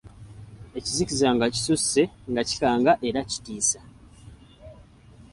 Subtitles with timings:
[0.77, 3.79] Ekizikiza nga kisusse nga kikanga era kitiisa.